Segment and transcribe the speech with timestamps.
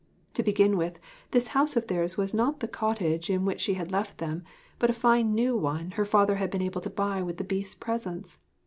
[0.33, 0.99] To begin with,
[1.29, 4.43] this house of theirs was not the cottage in which she had left them,
[4.79, 7.75] but a fine new one her father had been able to buy with the Beast's
[7.75, 8.39] presents.